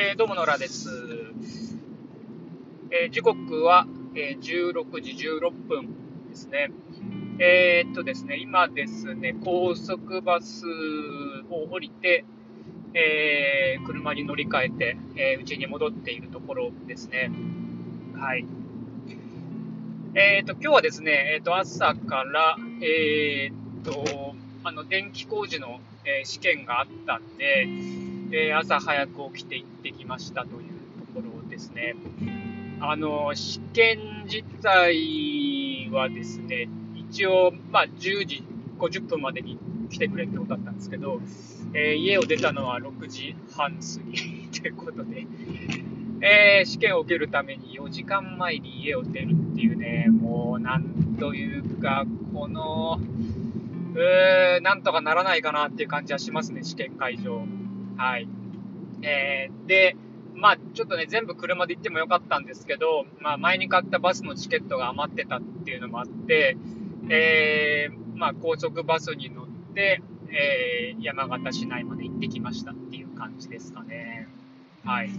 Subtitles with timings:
[0.00, 0.88] えー、どうも野良です。
[2.92, 5.88] えー、時刻は、えー、16時16分
[6.28, 6.70] ですね。
[7.40, 10.66] えー、っとですね、今ですね、高速バス
[11.50, 12.24] を降りて、
[12.94, 17.32] え車に乗り換えて、え家に戻っているところですね。
[18.14, 18.46] はい。
[20.14, 27.66] えっと、今日はですね、えっと、朝から、えっと、あの、電気工事の、え試験があったんで、
[28.30, 29.77] えー、朝早く起きて行ってき
[30.08, 31.94] ましたというところですね。
[32.80, 38.44] あの、試験自体はですね、一応、まあ、10時
[38.78, 39.58] 50分までに
[39.90, 41.20] 来てくれってことだったんですけど、
[41.74, 43.78] えー、家を出たのは6時半過
[44.10, 45.26] ぎ ということで、
[46.20, 53.00] えー、試験を受けるために4時間前に家を出るっていうね、もうなんというか、この、
[53.94, 57.44] うーなんとかならないかなっていう感じはしますね、試験会場。
[57.96, 58.28] はい。
[59.02, 59.96] えー、で、
[60.34, 66.56] まあ、ちょっとね、全部車で行ってもよかったんですけど、まあ、前に買ったバスのチケットが余ってたっていうのもあって、
[67.08, 74.28] えー、まあ、高速バスに乗って、えー、山形市内まで行ってきましたっていう感じですかね。
[74.84, 75.10] はい。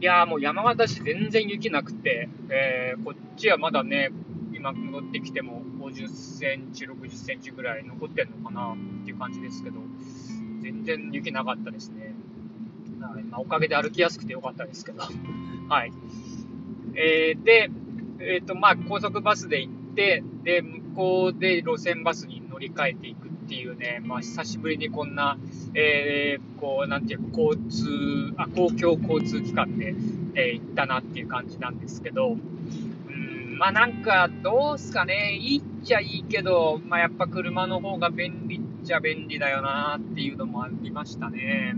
[0.00, 4.10] いやーもう山形市全然雪なくて、えー、こっちはまだね、
[4.52, 9.80] 今戻ってきても50センチ、60センチぐらい残ってんのかなっていう感じですけど、
[10.62, 12.14] 全然雪なかったですね。
[12.98, 15.02] まあ、おかげで歩きやすくてよかったですけど。
[15.68, 15.92] はい。
[16.94, 17.70] えー、で、
[18.20, 25.38] えっ、ー、と、まあ、高速バスで行って、で、向こうで路線バスに乗り換えていくっていうね、まあ、久しぶりにこんな、
[25.74, 29.94] えー、こう、なんていう、交通、あ、公共交通機関で、
[30.34, 41.76] えー、行ったなっていう感じなんですけど、うん、まあなんか、どうすかね、いいっちゃいいけど、まあやっぱ車の方が便利っちゃ便利だよなっていうのもありましたね。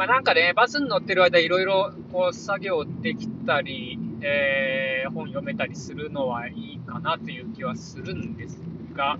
[0.00, 8.62] まあなんかね、バスに乗ってる間いろいろこう作業できたり、えー、本読めたりするのはいいかなという気はするんです
[8.94, 9.18] が、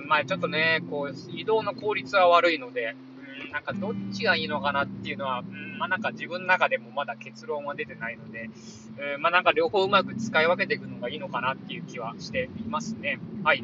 [0.00, 2.96] うん、まあちょっとね、こう移動の効率は悪いので、
[3.44, 8.48] うん、なんかどっちがいいのかなっていうのは、うんまあなんか自分の中でもまだ結論は出てないので、
[8.96, 13.20] えー、まあなんか両方うまく使い分けていくのがいいのかなっていう気はしていますね。
[13.44, 13.62] はい。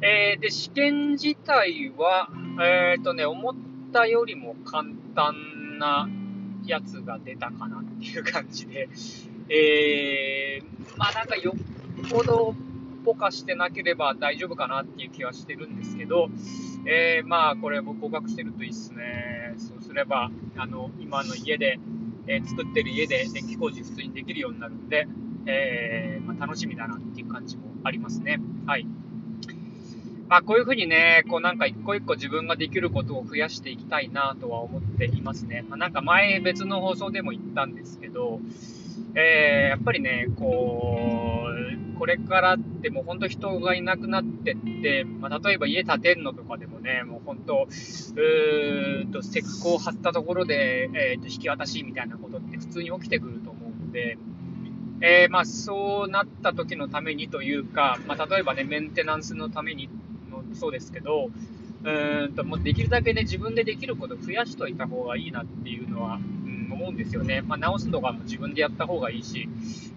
[0.00, 3.54] えー、で、試験自体は、えっ、ー、とね、思っ
[3.92, 6.08] たよりも簡単な
[6.64, 8.88] やつが出たかなっていう感じで、
[9.48, 11.54] えー、まあなんかよ
[12.06, 12.54] っぽど
[13.04, 16.28] ぽかしてなければ大丈夫かなっていう気はしてるんですけど、
[16.86, 19.54] えー、まあこれ僕合格してるといいっすね。
[19.58, 21.78] そうすれば、あの、今の家で、
[22.26, 25.06] えー、作ってる家で電気工事普通にできるようになるんで、
[25.46, 28.40] えー、まあ、楽しみだなっていう感じもありますね。
[28.66, 28.86] はい。
[30.32, 35.62] まあ、こういうふうにね、こうなんか一個一個自分ができることを増やしていきたいなとは思っていますね。
[35.68, 38.40] まあ、なんか前別の放送でも言ったんですけど、
[39.14, 41.48] えー、やっぱりね、こ
[41.94, 54.16] う、これからってもう本当人がいなくなってって、まあ、例えば家建てんのとかでもね、もう本当、うーと、石膏を張ったところで、えー、と引き渡しみたいなことって普通に起きてくると思うので、
[55.02, 59.90] えー、まあ、そうなった時のためにというか、まあ、例えばね、メンテナンスのために
[60.54, 61.30] そうですけど、
[61.84, 67.42] うんと、もうできるだけね、自分でできることを増やしといた方がいいなっていうのは、うん、思うんですよね。
[67.42, 69.48] まあ、直すとかも自分でやった方がいいし、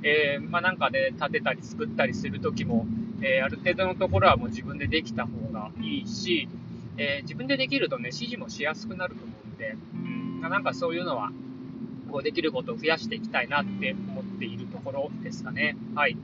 [0.02, 2.88] えー、まあ、なんかね、建てたり作ったりするときも、
[3.22, 6.50] えー、ある程度のところはもう自分でできた方がいいし、
[6.98, 11.32] えー、自分でできるとね、指示もしやすくなると思うんで、うん、なんかそういうのは、
[12.12, 15.76] こうできることを増やしていきたいなって思っているところですかね。
[15.96, 16.18] はい。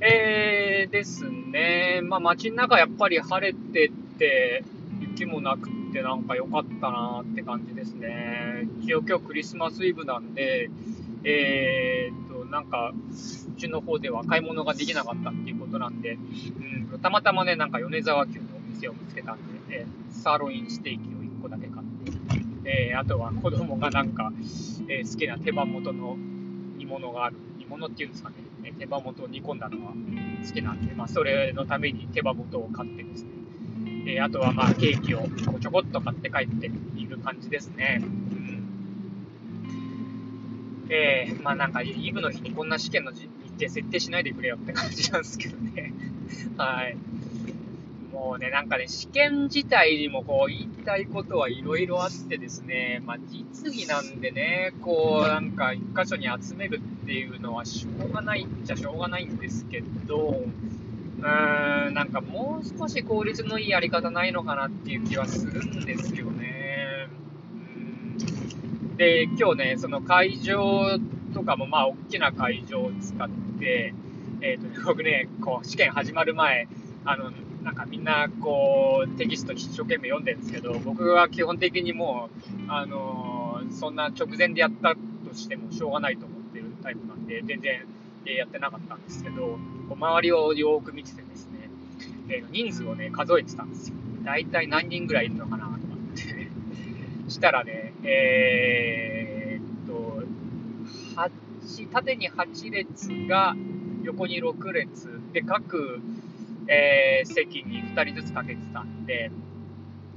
[0.00, 2.00] えー、ですね。
[2.02, 4.64] まあ街の中やっぱり晴れてて、
[5.00, 8.68] 雪もなくてなんか良かったなって感じですね。
[8.82, 10.70] 一応今日クリスマスイブなんで、
[11.24, 16.18] えー、と、なんか、うちの方では買い物ができなかったっていうことなんで、
[16.92, 21.86] うん、たまたまね、なんか米沢牛のお店を見つけたんで、えー、サーロインステーキを1個だけ買っ
[22.64, 24.32] て、えー、あとは子供がなんか、
[24.88, 26.16] えー、好きな手羽元の
[26.76, 27.36] 煮物がある。
[27.58, 28.36] 煮物っていうんですかね。
[28.72, 29.92] 手羽元を煮込んだのは
[30.46, 33.30] 好きなんで、まあ、それのために手羽元を買ってですね、
[34.06, 35.28] え、あとはまあケーキをこ
[35.60, 38.00] ちょこっと買って帰っている感じですね。
[38.02, 38.68] うん、
[40.90, 43.28] えー、まあなんかイブの日にこんな試験の日
[43.58, 45.94] 程設定しないでくれよって感じなんですけどね。
[46.58, 46.96] はい。
[48.14, 67.08] もうね、なんかね、試験自体にもこう言いたいことはいろいろあってですね、まあ実技なんでね、こうなんか一箇所に集めるっていうのはしょうがないっちゃしょうがないんですけど、うーん、なんかもう少し効率のいいやり方ないのかなっていう気はするんですよね。
[67.52, 71.00] うんで、今日ね、その会場
[71.34, 73.28] とかもまあ大きな会場を使っ
[73.58, 73.92] て、
[74.40, 76.68] えっ、ー、と、僕ね、こう試験始まる前、
[77.04, 77.32] あの、
[77.64, 82.28] なんかみんなこうテキスト一生懸命読んでるんですけど、僕は基本的にも
[82.68, 87.80] う、あのー、そんな直前でやったとしてもしょうがないと思ってるタイプなんで、全然
[88.26, 89.58] やってなかったんですけど、
[89.88, 91.70] こう周りをよーく見ててですね、
[92.28, 93.96] えー、人数をね、数えてたんですよ。
[94.24, 96.48] 大体何人ぐらいいるのかなとかって
[97.32, 100.22] したらね、えー、っと、
[101.16, 103.56] 8、縦に8列が
[104.02, 106.02] 横に6列で、各、
[106.68, 109.30] えー、席に2人ずつかけてたんで、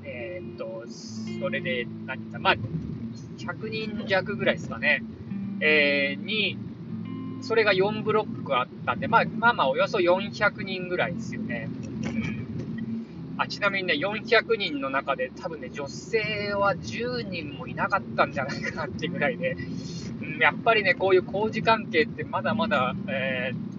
[0.04, 0.84] えー、っと、
[1.42, 2.56] それで何か、まあ、
[3.38, 5.04] 100人弱ぐらいですかね、
[5.60, 6.58] えー、に、
[7.42, 11.70] それが4ブロックあったんで、まあまあまあ、およそ400人ぐらいですよね。
[13.40, 19.56] あちなみにね、400人の中で多分ね、女性は10人もいなかったんじゃないかなってぐらいで、
[20.22, 23.77] うん、やっぱりね、こういう工事関係ってまだまだ、えー、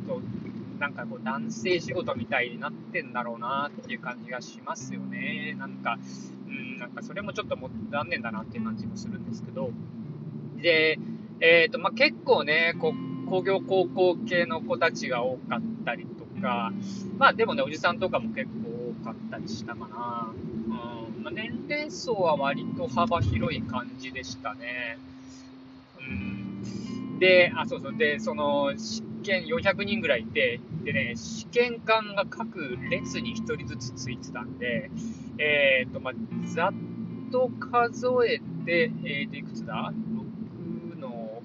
[0.78, 5.56] なんかこう男性仕事みたいになってんだろうなっていう感じがしますよね。
[5.58, 5.98] なんか、
[6.46, 9.70] うん、なんかそれもちょっとも残念だなっていう感じもするんですけど、
[10.56, 10.98] で、
[11.40, 16.72] えっ、と、まあ、結構ね、こう、工業高校系の子たちが多かったりとか、
[17.18, 20.32] まあでもね、おじさんとかも結構多かったりしたかな。
[20.32, 24.98] うんまあ、年齢層は割と幅広い感じでしたね。
[26.00, 28.72] うん、で、あ、そうそう、で、その、
[29.18, 34.90] 験400人ぐらいいて、でね、試験官が各列に1人ずつついてたんで、
[35.38, 36.14] えっ、ー、と、まあ、
[36.46, 41.42] ざっと数えて、えっ、ー、と、いくつだ ?6 の、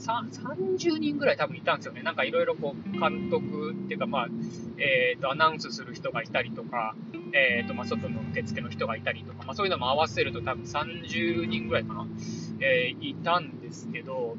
[0.00, 2.02] 30人ぐらい多分いたんですよね。
[2.02, 4.28] なんかいろいろこう、監督っていうか、まあ、
[4.78, 6.94] えっ、ー、と、アナウンスする人がいたりとか、
[7.32, 12.06] えっ、と、まあ、外の受付の人がいたりとか、まあ、そういうのも合わせると多分30人ぐらいかな、
[12.60, 14.36] え、いたんですけど、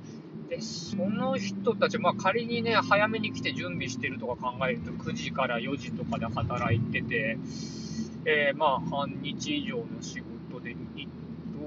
[0.52, 7.38] で、その人たち、まあ、仮にね、早めに来て準備してるとか考えると、9時から4時とかで働いてて、
[8.26, 11.08] えー、まあ、半日以上の仕事で、日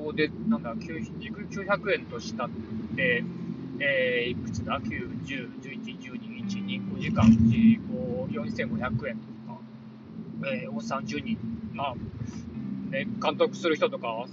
[0.04, 2.50] 当で、なんだ、900円としたっ
[2.94, 3.24] て、
[3.80, 4.88] えー、いくつだ ?9、
[5.24, 7.24] 10、11、12、1、2、5時間、
[8.30, 9.60] 4500円とか、
[10.52, 11.38] えー、おっさん10人、
[11.72, 11.94] まあ、
[12.90, 14.26] ね、監督する人とか、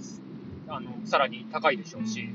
[0.74, 2.28] あの、さらに高いでしょうし、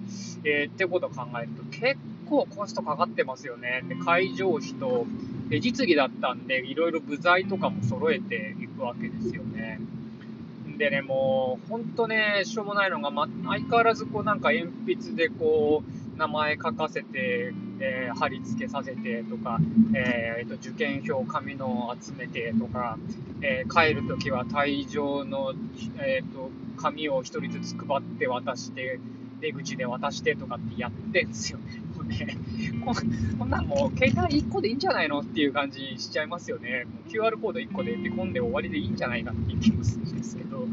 [0.44, 1.98] えー、ってことを考えると、結
[2.30, 3.84] 構コストかかってますよね。
[3.90, 5.08] で、会場費と、
[5.50, 9.80] で、実技だったんで、いろいろ部材とかも揃えていくわけですよね。
[10.78, 19.60] でね、もう、ほんとね、しょうもないのが、ま、相変わらずこうなんか鉛筆でこう、名前書かせて、えー、貼り付けさせてとか、
[19.96, 22.98] えーと、受験票、紙の集めてとか、
[23.42, 25.54] えー、帰るときは退場の、
[26.00, 29.00] えーと、紙を1人ずつ配って渡して、
[29.40, 31.82] 出口で渡してとかってやってんですよね。
[31.96, 32.38] もうね
[32.84, 32.94] こ
[33.40, 36.88] こんなんもう携帯1個でいいんじゃないのっていう感じしちゃいますよね。
[37.10, 40.66] QR コード1個で手込んで終わりでいいんじゃないかっていう気もするんですけど。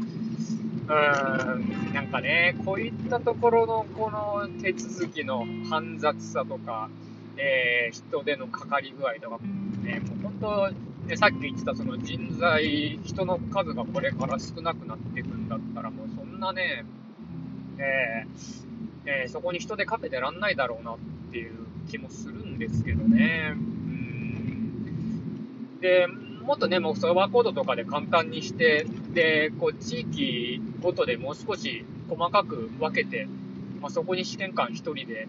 [0.87, 6.89] うん、なんかね、こういったところのこの手続きの煩雑さとか、
[7.37, 9.39] えー、人手のかかり具合とか、
[9.83, 10.71] ね、もう本
[11.03, 16.85] 当、ね、さっき言ってたその人材、人の数がこれから少なくなっていくんだったら、もうそんなね、
[17.79, 18.65] えー
[19.07, 20.97] えー、そこに人手かけてらんないだろうなっ
[21.31, 21.53] ていう
[21.89, 23.53] 気もするんですけどね。
[23.55, 23.85] うん
[25.81, 26.07] で、
[26.45, 33.27] もっとね、もうそのバーコードとかで簡単にして、で、こう、地域ごとでもう少し細かく分けて、
[33.81, 35.27] まあ、そこに試験官1人で、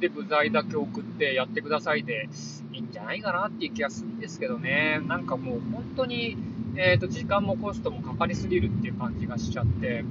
[0.00, 2.28] で、部材だけ送ってやってくださいで
[2.72, 5.00] いいんじゃないかなっていう気がするんですけどね。
[5.06, 6.38] なんかもう本当に、
[6.76, 10.04] えっ、ー、と、時間もコストもかかりすぎるっていう感じがしちゃって、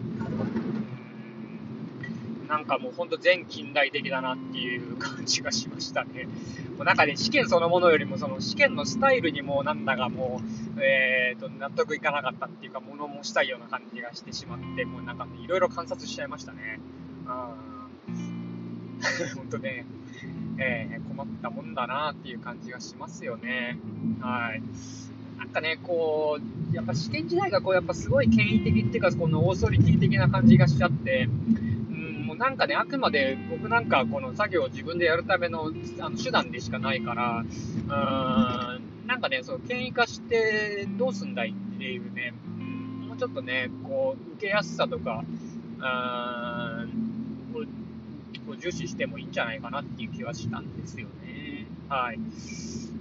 [2.50, 6.28] なんかもうほんと全近代的だなっていう感じがしましたね。
[6.78, 10.42] もうなんかね、試験そのものよりもその試験のスタイルにもなんだかも
[10.76, 16.80] う、えーと、納得いかなかったっていうか、物申したいような感じがしてしまって、もうなんかね、いろいろ観察しちゃいましたね。
[17.28, 17.70] うん。
[19.38, 19.86] ほんとね、
[20.58, 23.78] えー、困ったもんだなっていう感じがしますよね。
[24.22, 24.64] はい。
[25.38, 26.40] なんかね、こ
[26.72, 31.30] う、やっぱ試験時代がこう、やっぱすごい権威的っていうか、このオーソリティ的な感じがしちゃって、
[32.40, 42.34] なんかね、あくまで僕なんかこの作業を自分でやるためのあの手段でしかないから、うーん、なんかね、そう、権威化してどうすんだいっていうね、
[43.08, 45.24] もうちょっとね、こう、受けやすさとか、
[45.80, 47.10] うーん、
[48.50, 51.66] を重視してもいいんじゃないかなっていう気はしたんですよね。
[51.88, 52.20] はい。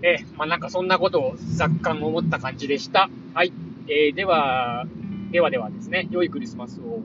[0.03, 3.09] え、まあ、なんかそんなことを雑感思った感じでした。
[3.35, 3.53] はい。
[3.89, 4.87] えー、では、
[5.31, 7.03] ではではですね、良いクリスマスを。